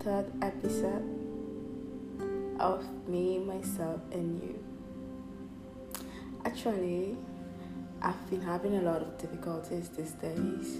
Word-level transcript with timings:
third 0.00 0.32
episode 0.40 1.04
of 2.58 2.82
me, 3.06 3.38
myself 3.38 4.00
and 4.12 4.42
you. 4.42 4.64
Actually, 6.46 7.18
I've 8.00 8.30
been 8.30 8.40
having 8.40 8.76
a 8.76 8.80
lot 8.80 9.02
of 9.02 9.18
difficulties 9.18 9.90
these 9.90 10.12
days 10.12 10.78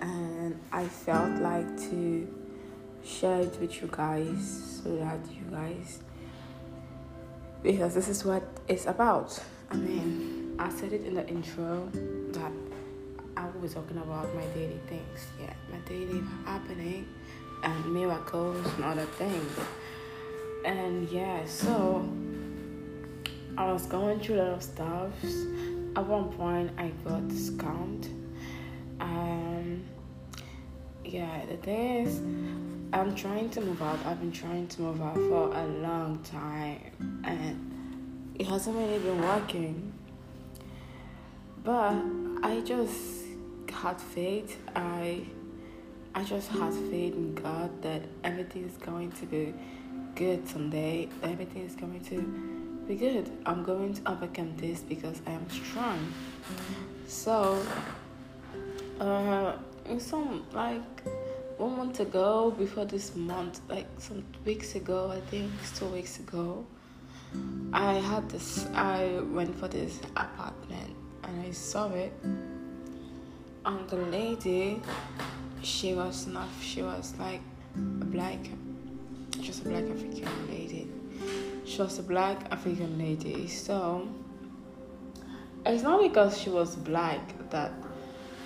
and 0.00 0.58
I 0.72 0.86
felt 0.86 1.40
like 1.40 1.68
to 1.90 2.34
share 3.04 3.42
it 3.42 3.56
with 3.60 3.80
you 3.80 3.88
guys 3.92 4.80
so 4.82 4.96
that 4.96 5.20
you 5.30 5.44
guys 5.52 6.00
because 7.62 7.94
this 7.94 8.08
is 8.08 8.24
what 8.24 8.42
it's 8.66 8.86
about. 8.86 9.38
I 9.70 9.76
mean, 9.76 10.56
I 10.58 10.68
said 10.70 10.92
it 10.92 11.04
in 11.04 11.14
the 11.14 11.26
intro 11.28 11.88
that 12.32 12.52
I 13.36 13.46
be 13.60 13.68
talking 13.68 13.98
about 13.98 14.34
my 14.34 14.44
daily 14.54 14.80
things. 14.88 15.26
Yeah, 15.40 15.52
my 15.70 15.78
daily 15.88 16.22
happening 16.44 17.06
and 17.62 17.92
miracles 17.92 18.64
and 18.76 18.84
other 18.84 19.04
things. 19.04 19.52
And 20.64 21.08
yeah, 21.08 21.44
so 21.46 22.08
I 23.56 23.72
was 23.72 23.86
going 23.86 24.20
through 24.20 24.36
a 24.36 24.42
lot 24.42 24.52
of 24.54 24.62
stuff. 24.62 25.10
At 25.96 26.06
one 26.06 26.30
point, 26.32 26.70
I 26.78 26.88
got 27.04 27.22
scammed. 27.28 28.08
Um, 29.00 29.82
yeah, 31.04 31.44
the 31.46 31.56
thing 31.56 32.06
is, 32.06 32.18
I'm 32.92 33.14
trying 33.14 33.50
to 33.50 33.60
move 33.60 33.82
out. 33.82 33.98
I've 34.06 34.20
been 34.20 34.32
trying 34.32 34.66
to 34.68 34.82
move 34.82 35.02
out 35.02 35.14
for 35.14 35.54
a 35.54 35.66
long 35.66 36.20
time, 36.22 37.22
and 37.24 38.34
it 38.38 38.46
hasn't 38.46 38.76
really 38.76 38.98
been 38.98 39.20
working. 39.22 39.92
But 41.64 41.94
I 42.42 42.60
just 42.64 43.24
had 43.70 44.00
faith. 44.00 44.56
I 44.74 45.22
I 46.18 46.24
just 46.24 46.48
have 46.48 46.74
faith 46.90 47.14
in 47.14 47.32
God 47.36 47.70
that 47.82 48.02
everything 48.24 48.64
is 48.64 48.76
going 48.78 49.12
to 49.12 49.26
be 49.26 49.54
good 50.16 50.48
someday. 50.48 51.08
Everything 51.22 51.62
is 51.64 51.76
going 51.76 52.00
to 52.06 52.20
be 52.88 52.96
good. 52.96 53.30
I'm 53.46 53.62
going 53.62 53.94
to 53.94 54.10
overcome 54.10 54.56
this 54.56 54.80
because 54.80 55.22
I 55.28 55.30
am 55.30 55.48
strong. 55.48 56.12
So, 57.06 57.64
uh, 58.98 59.52
some 59.98 60.44
like 60.52 61.04
one 61.56 61.76
month 61.76 62.00
ago, 62.00 62.50
before 62.50 62.84
this 62.84 63.14
month, 63.14 63.60
like 63.68 63.86
some 63.98 64.24
weeks 64.44 64.74
ago, 64.74 65.12
I 65.12 65.20
think 65.30 65.52
two 65.76 65.86
weeks 65.86 66.18
ago, 66.18 66.66
I 67.72 67.92
had 67.92 68.28
this. 68.28 68.66
I 68.74 69.20
went 69.30 69.54
for 69.54 69.68
this 69.68 70.00
apartment 70.16 70.96
and 71.22 71.46
I 71.46 71.52
saw 71.52 71.88
it. 71.92 72.12
And 73.64 73.88
the 73.88 73.96
lady, 73.96 74.82
she 75.62 75.94
was 75.94 76.26
not. 76.26 76.48
She 76.60 76.82
was 76.82 77.14
like 77.18 77.40
a 77.76 78.04
black, 78.04 78.38
just 79.40 79.64
a 79.64 79.68
black 79.68 79.84
African 79.84 80.48
lady. 80.48 80.88
She 81.64 81.82
was 81.82 81.98
a 81.98 82.02
black 82.02 82.50
African 82.50 82.98
lady. 82.98 83.46
So 83.48 84.08
it's 85.66 85.82
not 85.82 86.00
because 86.02 86.38
she 86.38 86.50
was 86.50 86.76
black 86.76 87.20
that 87.50 87.72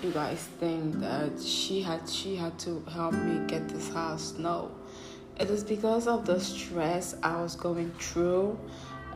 you 0.01 0.11
guys 0.11 0.47
think 0.59 0.99
that 0.99 1.39
she 1.39 1.81
had 1.81 2.07
she 2.09 2.35
had 2.35 2.57
to 2.59 2.83
help 2.91 3.13
me 3.13 3.45
get 3.47 3.69
this 3.69 3.89
house. 3.93 4.33
No. 4.37 4.71
It 5.39 5.49
is 5.49 5.63
because 5.63 6.07
of 6.07 6.25
the 6.25 6.39
stress 6.39 7.15
I 7.23 7.41
was 7.41 7.55
going 7.55 7.91
through. 7.99 8.59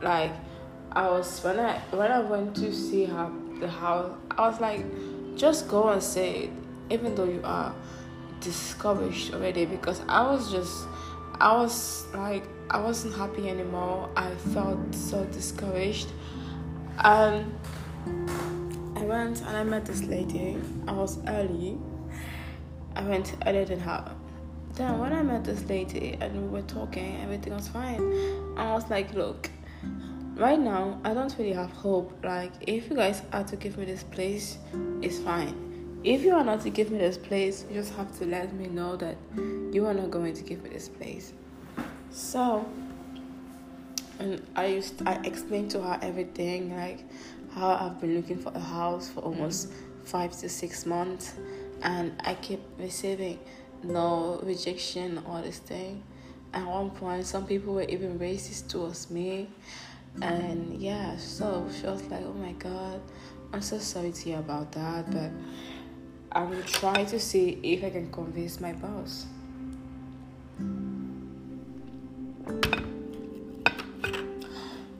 Like 0.02 0.32
I 0.92 1.08
was 1.08 1.42
when 1.44 1.60
I 1.60 1.78
when 1.90 2.10
I 2.10 2.20
went 2.20 2.56
to 2.56 2.72
see 2.72 3.04
her 3.04 3.30
the 3.60 3.68
house, 3.68 4.16
I 4.30 4.48
was 4.48 4.60
like, 4.60 4.84
just 5.36 5.68
go 5.68 5.88
and 5.88 6.02
say 6.02 6.44
it, 6.44 6.50
even 6.90 7.14
though 7.14 7.24
you 7.24 7.40
are 7.44 7.74
discouraged 8.40 9.34
already. 9.34 9.66
Because 9.66 10.00
I 10.08 10.22
was 10.22 10.50
just, 10.50 10.86
I 11.40 11.56
was 11.56 12.06
like, 12.14 12.44
I 12.70 12.80
wasn't 12.80 13.16
happy 13.16 13.48
anymore. 13.48 14.10
I 14.16 14.34
felt 14.52 14.94
so 14.94 15.24
discouraged, 15.26 16.08
and 16.98 17.54
I 18.96 19.02
went 19.02 19.40
and 19.42 19.56
I 19.56 19.64
met 19.64 19.86
this 19.86 20.02
lady. 20.04 20.56
I 20.86 20.92
was 20.92 21.18
early. 21.26 21.78
I 22.94 23.02
went 23.02 23.34
earlier 23.46 23.64
than 23.64 23.80
her. 23.80 24.14
Then 24.74 24.98
when 24.98 25.12
I 25.12 25.22
met 25.22 25.44
this 25.44 25.64
lady 25.68 26.16
and 26.20 26.42
we 26.42 26.48
were 26.48 26.66
talking, 26.66 27.20
everything 27.22 27.54
was 27.54 27.68
fine. 27.68 28.00
I 28.56 28.72
was 28.72 28.88
like, 28.90 29.14
look, 29.14 29.50
right 30.34 30.58
now 30.58 31.00
I 31.04 31.14
don't 31.14 31.34
really 31.38 31.52
have 31.52 31.70
hope. 31.70 32.12
Like 32.24 32.52
if 32.60 32.90
you 32.90 32.96
guys 32.96 33.22
are 33.32 33.44
to 33.44 33.56
give 33.56 33.78
me 33.78 33.84
this 33.86 34.02
place, 34.02 34.58
it's 35.02 35.18
fine. 35.18 35.67
If 36.04 36.22
you 36.22 36.34
are 36.34 36.44
not 36.44 36.60
to 36.62 36.70
give 36.70 36.90
me 36.90 36.98
this 36.98 37.18
place, 37.18 37.64
you 37.68 37.74
just 37.74 37.94
have 37.94 38.16
to 38.18 38.24
let 38.24 38.52
me 38.52 38.66
know 38.66 38.96
that 38.96 39.16
you 39.72 39.84
are 39.86 39.94
not 39.94 40.10
going 40.10 40.34
to 40.34 40.42
give 40.42 40.62
me 40.62 40.70
this 40.70 40.88
place. 40.88 41.32
So 42.10 42.66
and 44.18 44.42
I 44.56 44.66
used 44.66 45.06
I 45.06 45.14
explained 45.24 45.70
to 45.72 45.82
her 45.82 45.98
everything 46.02 46.76
like 46.76 47.04
how 47.52 47.70
I've 47.70 48.00
been 48.00 48.14
looking 48.14 48.38
for 48.38 48.52
a 48.54 48.60
house 48.60 49.08
for 49.08 49.20
almost 49.20 49.70
mm-hmm. 49.70 50.04
five 50.04 50.32
to 50.40 50.48
six 50.48 50.86
months 50.86 51.34
and 51.82 52.12
I 52.24 52.34
keep 52.34 52.60
receiving 52.78 53.38
no 53.82 54.40
rejection 54.42 55.22
or 55.26 55.40
this 55.42 55.58
thing. 55.58 56.02
At 56.52 56.66
one 56.66 56.90
point 56.90 57.26
some 57.26 57.46
people 57.46 57.74
were 57.74 57.84
even 57.84 58.18
racist 58.18 58.68
towards 58.68 59.10
me 59.10 59.48
and 60.20 60.80
yeah, 60.80 61.16
so 61.16 61.68
she 61.78 61.86
was 61.86 62.02
like, 62.04 62.24
Oh 62.24 62.32
my 62.32 62.52
god, 62.52 63.00
I'm 63.52 63.62
so 63.62 63.78
sorry 63.78 64.12
to 64.12 64.30
you 64.30 64.36
about 64.36 64.72
that 64.72 65.10
but 65.10 65.30
I'm 66.32 66.62
try 66.64 67.04
to 67.04 67.18
see 67.18 67.58
if 67.62 67.82
I 67.82 67.90
can 67.90 68.10
convince 68.12 68.60
my 68.60 68.72
boss. 68.74 69.26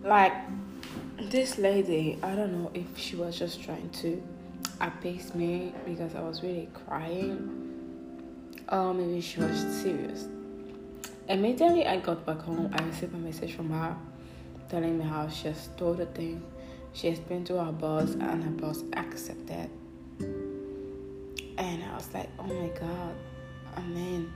Like 0.03 0.33
this 1.31 1.59
lady, 1.59 2.19
I 2.23 2.35
don't 2.35 2.53
know 2.53 2.71
if 2.73 2.97
she 2.97 3.17
was 3.17 3.39
just 3.39 3.63
trying 3.63 3.91
to 3.91 4.23
appease 4.81 5.35
me 5.35 5.75
because 5.85 6.15
I 6.15 6.21
was 6.21 6.43
really 6.43 6.69
crying, 6.73 8.65
or 8.73 8.95
maybe 8.95 9.21
she 9.21 9.41
was 9.41 9.59
serious. 9.83 10.29
Immediately 11.29 11.87
I 11.87 12.01
got 12.01 12.25
back 12.25 12.41
home, 12.41 12.71
I 12.73 12.83
received 12.85 13.15
a 13.15 13.19
message 13.19 13.55
from 13.55 13.71
her 13.71 13.95
telling 14.71 14.99
me 14.99 15.05
how 15.05 15.29
she 15.29 15.49
has 15.49 15.69
told 15.77 15.99
the 15.99 16.07
thing. 16.07 16.43
She 16.95 17.09
explained 17.09 17.47
to 17.49 17.63
her 17.63 17.73
boss, 17.73 18.15
and 18.15 18.43
her 18.43 18.51
boss 18.51 18.83
accepted. 18.95 19.71
And 21.59 21.83
I 21.83 21.95
was 21.97 22.09
like, 22.15 22.31
oh 22.39 22.45
my 22.45 22.69
god, 22.69 23.15
I 23.77 23.81
mean, 23.83 24.33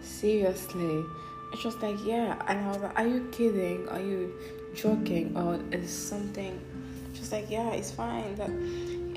seriously. 0.00 1.04
And 1.52 1.60
she 1.60 1.68
was 1.68 1.76
like, 1.76 1.96
yeah. 2.04 2.42
And 2.48 2.64
I 2.64 2.68
was 2.68 2.78
like, 2.78 2.98
are 2.98 3.06
you 3.06 3.28
kidding? 3.30 3.88
Are 3.88 4.00
you 4.00 4.34
joking? 4.74 5.36
Or 5.36 5.60
is 5.70 5.92
something? 5.92 6.58
She 7.12 7.20
was 7.20 7.30
like, 7.30 7.50
yeah, 7.50 7.70
it's 7.70 7.90
fine. 7.90 8.34
That 8.36 8.50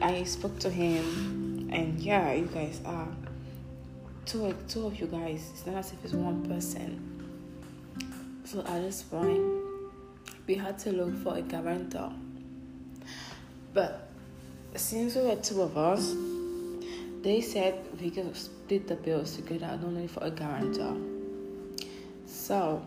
I 0.01 0.23
spoke 0.23 0.59
to 0.59 0.69
him, 0.69 1.69
and 1.71 1.99
yeah, 1.99 2.33
you 2.33 2.45
guys 2.45 2.81
are 2.85 3.07
two, 4.25 4.53
two 4.67 4.85
of 4.85 4.99
you 4.99 5.07
guys. 5.07 5.49
It's 5.53 5.65
not 5.65 5.77
as 5.77 5.93
if 5.93 6.03
it's 6.03 6.13
one 6.13 6.45
person. 6.45 7.05
So 8.43 8.59
at 8.59 8.81
this 8.81 9.01
point, 9.01 9.41
we 10.45 10.55
had 10.55 10.77
to 10.79 10.91
look 10.91 11.15
for 11.23 11.37
a 11.37 11.41
guarantor. 11.41 12.11
But 13.73 14.09
since 14.75 15.15
we 15.15 15.21
were 15.21 15.35
two 15.35 15.61
of 15.61 15.77
us, 15.77 16.15
they 17.21 17.41
said 17.41 17.85
we 17.99 18.09
could 18.09 18.35
split 18.35 18.87
the 18.87 18.95
bills 18.95 19.35
together, 19.35 19.67
not 19.67 19.83
only 19.83 20.07
for 20.07 20.23
a 20.23 20.31
guarantor. 20.31 20.95
So, 22.25 22.85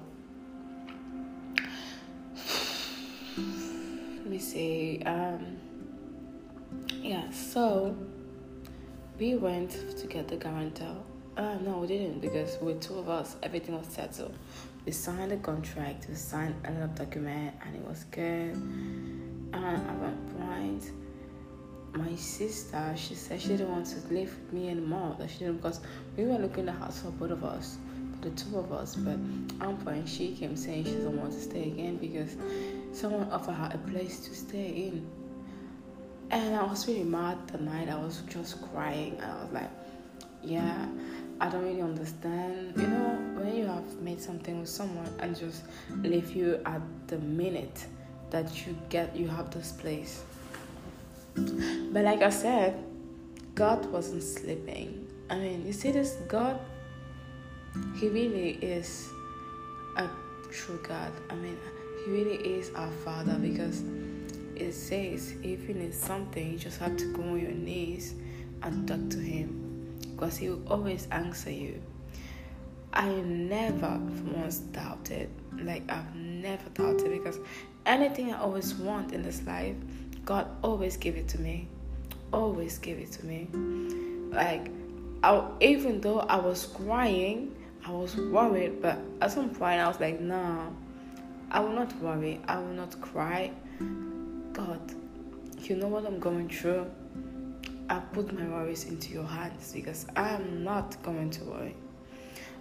let 3.37 4.27
me 4.27 4.39
see. 4.39 5.03
Um, 5.05 5.59
yeah, 7.03 7.31
so 7.31 7.97
we 9.19 9.35
went 9.35 9.71
to 9.99 10.07
get 10.07 10.29
the 10.29 10.37
guarantor. 10.37 10.97
Uh, 11.37 11.57
no, 11.57 11.79
we 11.79 11.87
didn't 11.87 12.21
because 12.21 12.59
with 12.61 12.81
two 12.81 12.99
of 12.99 13.09
us, 13.09 13.37
everything 13.43 13.77
was 13.77 13.87
settled. 13.87 14.35
We 14.85 14.93
signed 14.93 15.31
the 15.31 15.37
contract, 15.37 16.07
we 16.09 16.15
signed 16.15 16.55
another 16.65 16.93
document, 16.95 17.55
and 17.65 17.77
it 17.77 17.83
was 17.83 18.05
good. 18.11 18.55
And 18.57 19.55
at 19.55 19.95
one 19.97 20.19
point, 20.39 20.91
my 21.95 22.15
sister, 22.17 22.95
she 22.97 23.15
said 23.15 23.41
she 23.41 23.49
didn't 23.49 23.71
want 23.71 23.87
to 23.87 23.97
live 24.13 24.31
with 24.31 24.53
me 24.53 24.69
anymore. 24.71 25.15
That 25.19 25.31
she 25.31 25.41
didn't 25.41 25.59
because 25.59 25.81
we 26.17 26.25
were 26.25 26.39
looking 26.39 26.69
at 26.69 26.77
house 26.77 27.01
for 27.01 27.11
both 27.11 27.31
of 27.31 27.45
us, 27.45 27.77
for 28.13 28.29
the 28.29 28.35
two 28.35 28.59
of 28.59 28.73
us. 28.73 28.95
But 28.95 29.19
one 29.59 29.77
point, 29.85 30.09
she 30.09 30.35
came 30.35 30.57
saying 30.57 30.85
she 30.85 30.93
doesn't 30.93 31.17
want 31.17 31.33
to 31.33 31.41
stay 31.41 31.65
again 31.65 31.97
because 31.97 32.37
someone 32.93 33.31
offered 33.31 33.55
her 33.55 33.71
a 33.75 33.91
place 33.91 34.21
to 34.21 34.35
stay 34.35 34.69
in. 34.89 35.07
And 36.31 36.57
I 36.57 36.63
was 36.63 36.89
really 36.89 37.05
mad 37.05 37.47
the 37.49 37.59
night. 37.59 37.89
I 37.91 37.99
was 37.99 38.23
just 38.29 38.63
crying. 38.73 39.19
And 39.21 39.31
I 39.31 39.43
was 39.43 39.53
like, 39.53 39.71
yeah, 40.43 40.89
I 41.41 41.49
don't 41.51 41.63
really 41.63 41.83
understand. 41.83 42.73
You 42.77 42.87
know, 42.87 43.19
when 43.37 43.55
you 43.55 43.67
have 43.67 44.01
made 44.01 44.21
something 44.21 44.61
with 44.61 44.69
someone 44.71 45.09
and 45.19 45.39
just 45.39 45.65
leave 45.97 46.35
you 46.35 46.59
at 46.65 46.81
the 47.09 47.19
minute 47.19 47.87
that 48.31 48.67
you 48.67 48.75
get, 48.89 49.15
you 49.15 49.29
have 49.29 49.51
this 49.51 49.73
place. 49.73 50.25
But 51.93 52.05
like 52.05 52.23
I 52.23 52.31
said, 52.31 52.83
God 53.55 53.85
wasn't 53.93 54.23
sleeping. 54.23 55.07
I 55.29 55.37
mean, 55.37 55.67
you 55.67 55.75
see 55.75 55.93
this 55.93 56.13
God, 56.27 56.59
He 57.97 58.09
really 58.09 58.53
is 58.63 59.11
a 59.99 60.09
true 60.51 60.81
God. 60.83 61.13
I 61.29 61.35
mean, 61.35 61.59
He 62.05 62.11
really 62.13 62.37
is 62.37 62.71
our 62.75 62.91
Father 63.05 63.35
because 63.35 63.83
it 64.57 64.73
says 64.73 65.35
if 65.43 65.69
you 65.69 65.75
need 65.75 65.93
something, 65.93 66.53
you 66.53 66.59
just 66.59 66.81
have 66.81 66.97
to 66.97 67.13
go 67.13 67.23
on 67.23 67.41
your 67.41 67.53
knees 67.53 68.15
and 68.63 68.89
talk 68.89 69.11
to 69.11 69.19
Him 69.19 69.99
because 70.15 70.39
He 70.39 70.49
will 70.49 70.67
always 70.73 71.07
answer 71.11 71.51
you. 71.51 71.83
I 72.95 73.11
never 73.11 74.01
once 74.35 74.59
doubted, 74.59 75.29
like, 75.59 75.83
I've 75.91 76.15
never 76.15 76.71
doubted 76.71 77.11
because 77.11 77.39
anything 77.85 78.33
I 78.33 78.39
always 78.41 78.75
want 78.75 79.13
in 79.13 79.23
this 79.23 79.43
life, 79.43 79.77
God 80.25 80.47
always 80.63 80.97
gave 80.97 81.17
it 81.17 81.29
to 81.29 81.39
me. 81.39 81.69
Always 82.33 82.79
give 82.79 82.99
it 82.99 83.13
to 83.13 83.27
me. 83.27 83.49
Like, 84.33 84.71
I, 85.23 85.47
even 85.61 86.01
though 86.01 86.21
I 86.21 86.37
was 86.37 86.67
crying, 86.67 87.55
I 87.85 87.91
was 87.91 88.17
worried, 88.17 88.81
but 88.81 88.99
at 89.21 89.33
some 89.33 89.51
point 89.51 89.81
I 89.81 89.89
was 89.89 90.01
like, 90.01 90.21
nah, 90.21 90.69
I 91.51 91.61
will 91.61 91.73
not 91.73 91.95
worry. 92.01 92.41
I 92.49 92.59
will 92.59 92.75
not 92.75 93.01
cry. 93.01 93.53
God, 94.53 94.81
you 95.59 95.77
know 95.77 95.89
what 95.89 96.07
I'm 96.07 96.19
going 96.19 96.49
through. 96.49 96.91
I 97.89 97.99
put 97.99 98.33
my 98.33 98.47
worries 98.49 98.85
into 98.85 99.13
your 99.13 99.27
hands 99.27 99.73
because 99.75 100.07
I 100.17 100.31
am 100.31 100.65
not 100.65 101.03
going 101.03 101.31
to 101.31 101.45
worry. 101.45 101.77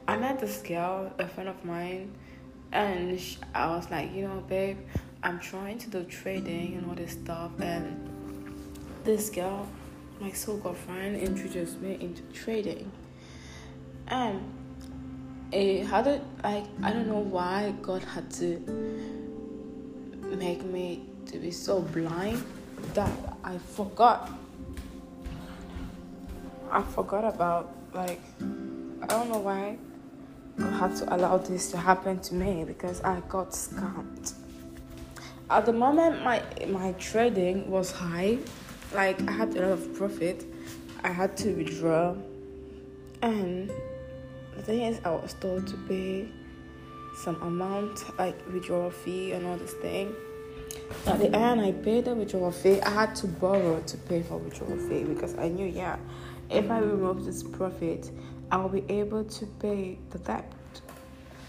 I 0.07 0.17
met 0.17 0.39
this 0.39 0.61
girl, 0.61 1.13
a 1.19 1.27
friend 1.27 1.47
of 1.47 1.63
mine, 1.63 2.13
and 2.73 3.19
I 3.53 3.67
was 3.67 3.89
like, 3.89 4.13
you 4.13 4.27
know, 4.27 4.43
babe, 4.47 4.77
I'm 5.23 5.39
trying 5.39 5.77
to 5.77 5.89
do 5.89 6.03
trading 6.03 6.75
and 6.75 6.89
all 6.89 6.95
this 6.95 7.13
stuff, 7.13 7.51
and 7.59 8.09
this 9.03 9.29
girl, 9.29 9.67
my 10.19 10.31
soul 10.31 10.57
girlfriend, 10.57 11.17
introduced 11.17 11.81
me 11.81 11.97
into 11.99 12.21
trading, 12.33 12.91
and 14.07 14.41
it 15.51 15.85
had 15.85 16.07
it 16.07 16.21
like 16.43 16.65
I 16.83 16.91
don't 16.93 17.07
know 17.07 17.19
why 17.19 17.73
God 17.81 18.03
had 18.03 18.29
to 18.31 18.59
make 20.37 20.63
me 20.63 21.05
to 21.27 21.37
be 21.37 21.51
so 21.51 21.81
blind 21.81 22.43
that 22.93 23.11
I 23.43 23.57
forgot. 23.57 24.31
I 26.71 26.81
forgot 26.81 27.25
about 27.25 27.75
like 27.93 28.21
I 28.41 29.07
don't 29.07 29.29
know 29.29 29.39
why 29.39 29.77
God 30.57 30.73
had 30.73 30.95
to 30.97 31.15
allow 31.15 31.37
this 31.37 31.71
to 31.71 31.77
happen 31.77 32.19
to 32.19 32.35
me 32.35 32.63
because 32.63 33.01
I 33.01 33.21
got 33.27 33.51
scammed. 33.51 34.33
At 35.49 35.65
the 35.65 35.73
moment, 35.73 36.23
my 36.23 36.41
my 36.67 36.93
trading 36.93 37.69
was 37.69 37.91
high, 37.91 38.37
like 38.93 39.21
I 39.27 39.31
had 39.31 39.55
a 39.55 39.61
lot 39.61 39.71
of 39.71 39.95
profit. 39.95 40.45
I 41.03 41.09
had 41.09 41.35
to 41.37 41.53
withdraw, 41.53 42.15
and 43.21 43.71
the 44.55 44.61
thing 44.61 44.81
is, 44.81 44.99
I 45.03 45.09
was 45.11 45.33
told 45.33 45.67
to 45.67 45.77
pay 45.87 46.27
some 47.23 47.41
amount, 47.41 48.17
like 48.17 48.35
withdrawal 48.51 48.91
fee 48.91 49.31
and 49.31 49.45
all 49.45 49.57
this 49.57 49.73
thing. 49.73 50.13
At 51.05 51.19
the 51.19 51.35
end, 51.35 51.61
I 51.61 51.71
paid 51.71 52.05
the 52.05 52.15
withdrawal 52.15 52.51
fee. 52.51 52.81
I 52.81 52.89
had 52.89 53.15
to 53.17 53.27
borrow 53.27 53.81
to 53.81 53.97
pay 53.97 54.21
for 54.23 54.37
withdrawal 54.37 54.77
fee 54.77 55.03
because 55.03 55.35
I 55.37 55.47
knew, 55.47 55.65
yeah, 55.65 55.97
if 56.49 56.69
I 56.69 56.79
remove 56.79 57.25
this 57.25 57.43
profit, 57.43 58.11
I'll 58.51 58.69
be 58.69 58.83
able 58.89 59.23
to 59.23 59.45
pay 59.45 59.97
the 60.09 60.19
debt. 60.19 60.51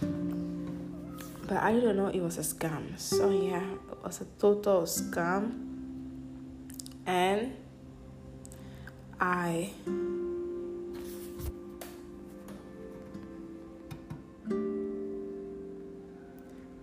But 0.00 1.56
I 1.56 1.73
didn't 1.73 1.97
know 1.97 2.06
it 2.06 2.21
was 2.21 2.38
a 2.38 2.43
scam. 2.43 2.99
So 2.99 3.31
yeah, 3.31 3.62
it 3.91 4.03
was 4.03 4.21
a 4.21 4.27
total 4.38 4.83
scam. 4.83 5.72
And 7.06 7.56
I 9.20 9.70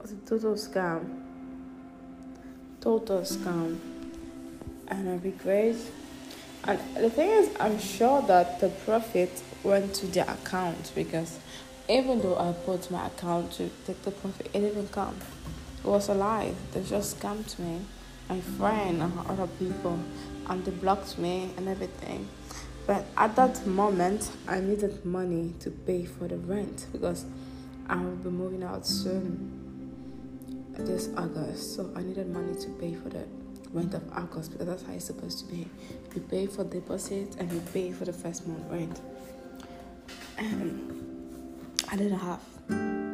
was 0.01 0.11
a 0.11 0.15
total 0.25 0.55
scam. 0.55 1.21
Total 2.81 3.21
scam. 3.21 3.77
And 4.87 5.09
I 5.09 5.15
regret. 5.17 5.75
And 6.65 6.79
the 6.95 7.09
thing 7.09 7.29
is, 7.29 7.49
I'm 7.59 7.79
sure 7.79 8.21
that 8.23 8.59
the 8.59 8.69
profit 8.69 9.41
went 9.63 9.93
to 9.95 10.07
their 10.07 10.29
account 10.29 10.91
because 10.95 11.39
even 11.89 12.21
though 12.21 12.37
I 12.37 12.51
put 12.65 12.91
my 12.91 13.07
account 13.07 13.53
to 13.53 13.69
take 13.85 14.01
the 14.03 14.11
profit, 14.11 14.49
it 14.53 14.59
didn't 14.59 14.91
come. 14.91 15.15
It 15.83 15.87
was 15.87 16.09
a 16.09 16.13
lie. 16.13 16.53
They 16.71 16.83
just 16.83 17.19
scammed 17.19 17.57
me, 17.57 17.81
my 18.29 18.39
friend 18.39 19.01
and 19.01 19.13
other 19.27 19.47
people, 19.57 19.99
and 20.47 20.63
they 20.63 20.71
blocked 20.71 21.17
me 21.17 21.51
and 21.57 21.67
everything. 21.67 22.27
But 22.85 23.05
at 23.17 23.35
that 23.35 23.65
moment, 23.65 24.31
I 24.47 24.59
needed 24.59 25.03
money 25.05 25.53
to 25.59 25.69
pay 25.69 26.05
for 26.05 26.27
the 26.27 26.37
rent 26.37 26.87
because 26.91 27.25
I 27.87 27.97
will 27.97 28.15
be 28.15 28.29
moving 28.29 28.63
out 28.63 28.85
soon 28.85 29.67
this 30.77 31.09
August. 31.17 31.75
So 31.75 31.91
I 31.95 32.01
needed 32.01 32.29
money 32.29 32.55
to 32.61 32.69
pay 32.79 32.93
for 32.93 33.09
the 33.09 33.25
rent 33.73 33.93
of 33.93 34.03
August 34.13 34.51
because 34.51 34.67
that's 34.67 34.83
how 34.83 34.93
it's 34.93 35.05
supposed 35.05 35.39
to 35.39 35.45
be. 35.45 35.67
You 36.15 36.21
pay 36.21 36.47
for 36.47 36.63
deposit 36.63 37.35
and 37.37 37.51
you 37.51 37.61
pay 37.73 37.91
for 37.91 38.05
the 38.05 38.13
first 38.13 38.47
month 38.47 38.63
rent. 38.71 39.01
And 40.37 41.75
I 41.91 41.95
didn't 41.95 42.19
have. 42.19 43.08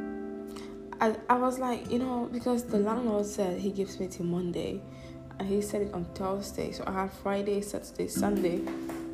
I, 1.05 1.15
I 1.29 1.35
was 1.35 1.59
like, 1.59 1.91
you 1.91 1.99
know, 1.99 2.27
because 2.31 2.63
the 2.63 2.79
landlord 2.79 3.27
said 3.27 3.59
he 3.59 3.69
gives 3.69 3.99
me 3.99 4.07
till 4.07 4.25
Monday 4.25 4.81
and 5.37 5.47
he 5.47 5.61
said 5.61 5.83
it 5.83 5.93
on 5.93 6.05
Thursday. 6.15 6.71
So 6.71 6.83
I 6.87 6.93
have 6.93 7.13
Friday, 7.13 7.61
Saturday, 7.61 8.07
Sunday 8.07 8.61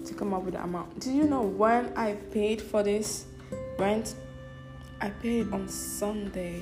to 0.06 0.14
come 0.14 0.34
up 0.34 0.44
with 0.44 0.54
the 0.54 0.64
amount. 0.64 1.02
Do 1.02 1.12
you 1.12 1.24
know 1.24 1.42
when 1.42 1.92
I 1.98 2.14
paid 2.32 2.62
for 2.62 2.82
this 2.82 3.26
rent? 3.78 4.16
I 5.02 5.10
paid 5.10 5.52
on 5.52 5.68
Sunday. 5.68 6.62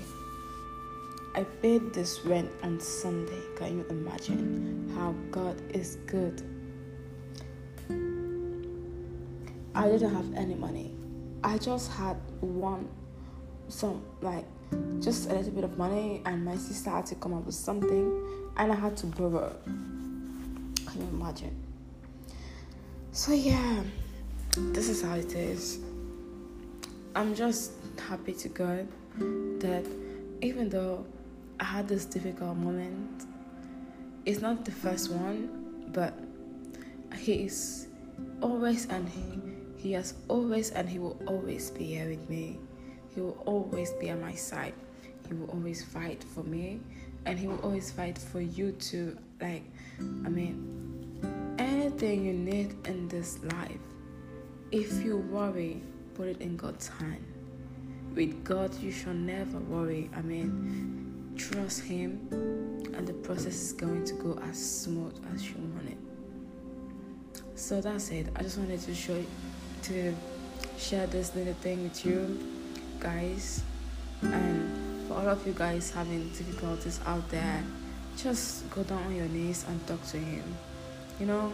I 1.36 1.44
paid 1.62 1.94
this 1.94 2.22
rent 2.22 2.50
on 2.64 2.80
Sunday. 2.80 3.42
Can 3.56 3.78
you 3.78 3.86
imagine 3.92 4.92
how 4.96 5.14
God 5.30 5.62
is 5.76 5.98
good? 6.08 6.42
I 9.76 9.88
didn't 9.88 10.16
have 10.16 10.34
any 10.34 10.56
money. 10.56 10.96
I 11.44 11.60
just 11.60 11.92
had 11.92 12.18
one, 12.42 12.90
some 13.68 14.02
like 14.22 14.46
just 15.00 15.30
a 15.30 15.34
little 15.34 15.52
bit 15.52 15.64
of 15.64 15.78
money, 15.78 16.22
and 16.26 16.44
my 16.44 16.56
sister 16.56 16.90
had 16.90 17.06
to 17.08 17.16
come 17.16 17.34
up 17.34 17.46
with 17.46 17.56
something, 17.56 18.52
and 18.58 18.72
I 18.72 18.76
had 18.76 18.98
to 18.98 19.08
borrow. 19.08 19.56
Can 19.66 21.02
you 21.02 21.08
imagine? 21.12 21.56
So, 23.12 23.34
yeah, 23.34 23.84
this 24.56 24.90
is 24.90 25.02
how 25.02 25.16
it 25.16 25.34
is. 25.34 25.80
I'm 27.16 27.34
just 27.34 27.72
happy 28.08 28.34
to 28.34 28.50
God 28.50 28.88
that 29.60 29.86
even 30.42 30.70
though 30.70 31.06
I 31.60 31.64
had 31.64 31.88
this 31.88 32.06
difficult 32.06 32.58
moment, 32.58 33.26
it's 34.26 34.42
not 34.42 34.64
the 34.64 34.72
first 34.72 35.12
one, 35.12 35.90
but 35.92 36.14
He 37.18 37.46
is 37.46 37.88
always 38.42 38.86
and 38.86 39.10
He, 39.10 39.42
he 39.78 39.92
has 39.94 40.14
always 40.28 40.72
and 40.72 40.88
He 40.88 41.00
will 41.00 41.18
always 41.26 41.72
be 41.72 41.86
here 41.86 42.10
with 42.10 42.30
me. 42.30 42.60
He 43.14 43.22
will 43.22 43.42
always 43.46 43.92
be 43.94 44.10
at 44.10 44.20
my 44.20 44.34
side. 44.34 44.74
He 45.28 45.34
will 45.34 45.50
always 45.50 45.84
fight 45.84 46.24
for 46.24 46.44
me, 46.44 46.80
and 47.26 47.38
He 47.38 47.48
will 47.48 47.60
always 47.60 47.92
fight 47.92 48.18
for 48.18 48.42
you 48.42 48.72
too. 48.74 49.18
Like, 49.42 49.64
I 50.00 50.30
mean, 50.30 51.56
anything 51.58 52.26
you 52.26 52.34
need 52.34 52.76
in 52.88 53.08
this 53.08 53.40
life, 53.44 53.80
if 54.72 55.04
you 55.04 55.18
worry, 55.18 55.82
put 56.16 56.28
it 56.28 56.42
in 56.42 56.58
God's 56.58 56.88
hand. 56.88 57.24
With 58.16 58.44
God, 58.44 58.74
you 58.82 58.92
shall 58.92 59.14
never 59.14 59.60
worry. 59.60 60.10
I 60.16 60.22
mean, 60.22 61.34
trust 61.38 61.84
Him, 61.84 62.28
and 62.96 63.08
the 63.08 63.14
process 63.14 63.56
is 63.56 63.74
going 63.74 64.04
to 64.06 64.14
go 64.16 64.40
as 64.50 64.58
smooth 64.58 65.16
as 65.34 65.48
you 65.50 65.56
want 65.58 65.90
it. 65.90 65.98
So 67.56 67.82
that's 67.82 68.10
it. 68.10 68.28
I 68.36 68.44
just 68.44 68.58
wanted 68.58 68.82
to 68.82 68.96
show, 68.96 69.24
to 69.84 70.16
share 70.78 71.08
this 71.08 71.36
little 71.36 71.54
thing 71.56 71.84
with 71.84 72.06
you 72.06 72.59
guys, 73.00 73.64
and 74.22 75.08
for 75.08 75.16
all 75.16 75.30
of 75.30 75.46
you 75.46 75.54
guys 75.54 75.92
having 75.92 76.30
difficulties 76.30 77.00
out 77.06 77.28
there, 77.30 77.64
just 78.18 78.70
go 78.72 78.84
down 78.84 79.04
on 79.04 79.16
your 79.16 79.28
knees 79.28 79.66
and 79.68 79.86
talk 79.88 80.04
to 80.08 80.18
Him. 80.18 80.44
You 81.20 81.26
know, 81.26 81.54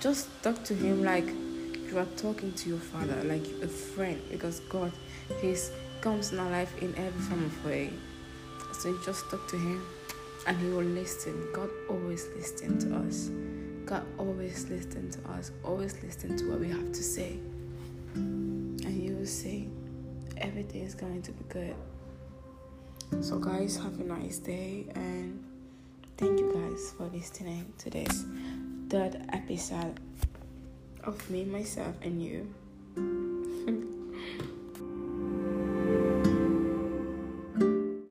just 0.00 0.28
talk 0.42 0.62
to 0.64 0.74
him 0.74 1.02
like 1.02 1.26
you 1.88 1.98
are 1.98 2.06
talking 2.16 2.52
to 2.52 2.68
your 2.68 2.78
father, 2.78 3.22
like 3.24 3.46
a 3.62 3.68
friend, 3.68 4.20
because 4.30 4.60
God, 4.68 4.92
He's 5.40 5.70
comes 6.00 6.32
in 6.32 6.38
our 6.38 6.50
life 6.50 6.76
in 6.82 6.94
every 6.96 7.20
form 7.22 7.44
of 7.44 7.64
way. 7.64 7.90
So 8.74 8.90
you 8.90 9.00
just 9.04 9.28
talk 9.30 9.48
to 9.48 9.56
Him, 9.56 9.82
and 10.46 10.58
He 10.58 10.68
will 10.68 10.84
listen. 10.84 11.48
God 11.52 11.70
always 11.88 12.28
listens 12.36 12.84
to 12.84 12.96
us. 12.96 13.30
God 13.86 14.04
always 14.18 14.68
listens 14.68 15.16
to 15.16 15.30
us. 15.30 15.50
Always 15.64 15.94
listen 16.02 16.36
to 16.36 16.50
what 16.50 16.60
we 16.60 16.68
have 16.68 16.92
to 16.92 17.02
say, 17.02 17.38
and 18.14 19.02
you 19.02 19.16
will 19.16 19.26
see 19.26 19.55
everything 20.66 20.86
is 20.86 20.94
going 20.94 21.22
to 21.22 21.32
be 21.32 21.44
good. 21.48 21.74
So, 23.20 23.38
guys, 23.38 23.76
have 23.76 24.00
a 24.00 24.04
nice 24.04 24.38
day, 24.38 24.86
and 24.94 25.44
thank 26.16 26.40
you 26.40 26.52
guys 26.52 26.92
for 26.96 27.04
listening 27.04 27.72
to 27.78 27.90
this 27.90 28.24
third 28.88 29.22
episode 29.32 30.00
of 31.04 31.30
me, 31.30 31.44
myself, 31.44 31.94
and 32.02 32.22
you. 32.22 33.92